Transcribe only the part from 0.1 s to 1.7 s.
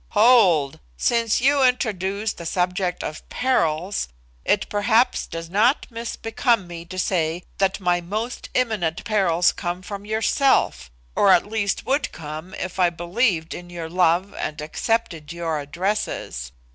"Hold! Since you